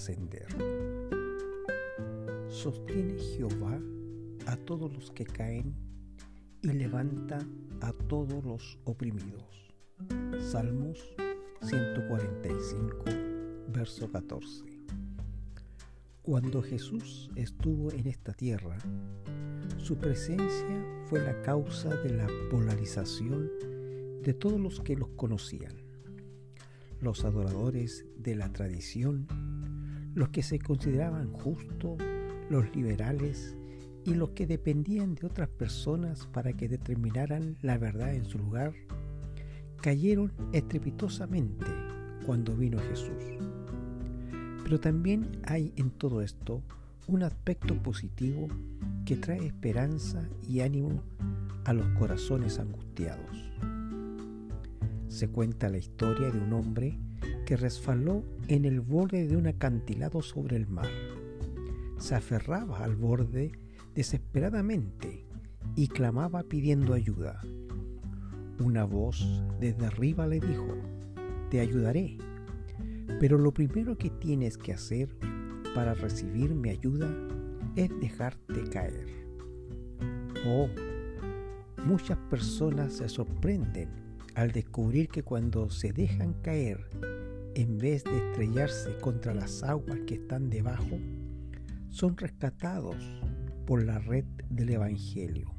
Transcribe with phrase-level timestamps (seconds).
[0.00, 0.46] ascender.
[2.48, 3.78] Sostiene Jehová
[4.46, 5.74] a todos los que caen
[6.62, 7.38] y levanta
[7.82, 9.74] a todos los oprimidos.
[10.40, 10.98] Salmos
[11.62, 13.04] 145,
[13.68, 14.64] verso 14.
[16.22, 18.78] Cuando Jesús estuvo en esta tierra,
[19.76, 23.50] su presencia fue la causa de la polarización
[24.22, 25.89] de todos los que los conocían.
[27.00, 29.26] Los adoradores de la tradición,
[30.14, 31.98] los que se consideraban justos,
[32.50, 33.56] los liberales
[34.04, 38.74] y los que dependían de otras personas para que determinaran la verdad en su lugar,
[39.80, 41.66] cayeron estrepitosamente
[42.26, 43.24] cuando vino Jesús.
[44.62, 46.62] Pero también hay en todo esto
[47.06, 48.46] un aspecto positivo
[49.04, 51.02] que trae esperanza y ánimo
[51.64, 53.50] a los corazones angustiados.
[55.20, 56.98] Se cuenta la historia de un hombre
[57.44, 60.88] que resbaló en el borde de un acantilado sobre el mar.
[61.98, 63.52] Se aferraba al borde
[63.94, 65.26] desesperadamente
[65.76, 67.38] y clamaba pidiendo ayuda.
[68.60, 70.74] Una voz desde arriba le dijo,
[71.50, 72.16] te ayudaré,
[73.20, 75.14] pero lo primero que tienes que hacer
[75.74, 77.14] para recibir mi ayuda
[77.76, 79.06] es dejarte caer.
[80.46, 80.66] Oh,
[81.84, 86.88] muchas personas se sorprenden al descubrir que cuando se dejan caer,
[87.54, 90.98] en vez de estrellarse contra las aguas que están debajo,
[91.88, 92.96] son rescatados
[93.66, 95.54] por la red del Evangelio.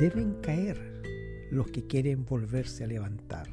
[0.00, 0.78] Deben caer
[1.50, 3.48] los que quieren volverse a levantar.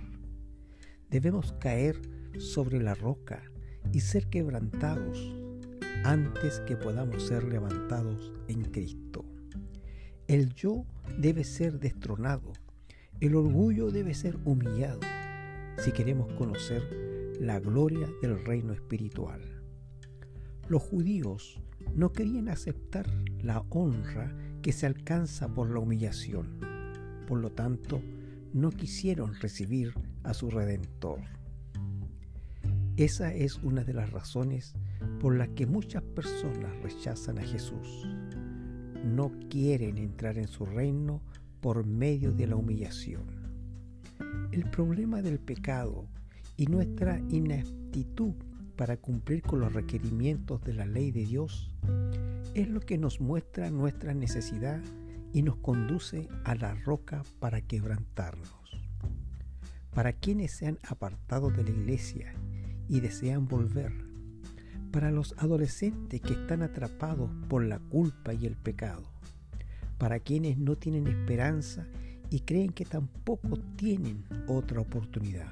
[1.10, 2.00] Debemos caer
[2.38, 3.44] sobre la roca
[3.92, 5.36] y ser quebrantados
[6.04, 9.26] antes que podamos ser levantados en Cristo.
[10.28, 10.86] El yo
[11.18, 12.54] debe ser destronado,
[13.20, 15.00] el orgullo debe ser humillado
[15.78, 16.84] si queremos conocer
[17.40, 19.42] la gloria del reino espiritual.
[20.68, 21.60] Los judíos
[21.94, 23.06] no querían aceptar
[23.42, 26.60] la honra que se alcanza por la humillación.
[27.28, 28.02] Por lo tanto,
[28.54, 29.94] no quisieron recibir
[30.24, 31.20] a su Redentor.
[32.96, 34.74] Esa es una de las razones
[35.20, 38.08] por las que muchas personas rechazan a Jesús.
[39.04, 41.22] No quieren entrar en su reino
[41.64, 43.24] por medio de la humillación.
[44.52, 46.10] El problema del pecado
[46.58, 48.34] y nuestra inaptitud
[48.76, 51.74] para cumplir con los requerimientos de la ley de Dios
[52.54, 54.82] es lo que nos muestra nuestra necesidad
[55.32, 58.50] y nos conduce a la roca para quebrantarnos.
[59.94, 62.34] Para quienes se han apartado de la iglesia
[62.90, 63.94] y desean volver,
[64.92, 69.13] para los adolescentes que están atrapados por la culpa y el pecado,
[69.98, 71.88] para quienes no tienen esperanza
[72.30, 75.52] y creen que tampoco tienen otra oportunidad.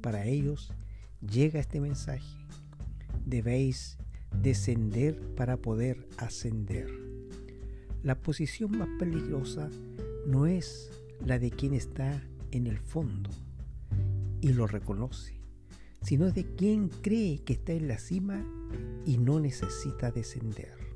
[0.00, 0.72] Para ellos
[1.20, 2.36] llega este mensaje.
[3.26, 3.98] Debéis
[4.42, 6.88] descender para poder ascender.
[8.02, 9.68] La posición más peligrosa
[10.26, 10.90] no es
[11.24, 13.30] la de quien está en el fondo
[14.40, 15.40] y lo reconoce,
[16.02, 18.42] sino de quien cree que está en la cima
[19.04, 20.89] y no necesita descender.